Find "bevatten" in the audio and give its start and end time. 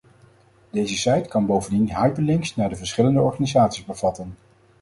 3.85-4.35